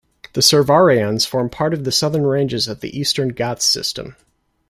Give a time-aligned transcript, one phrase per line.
[0.33, 4.15] The Servarayans form part of the southern ranges of the Eastern Ghats System.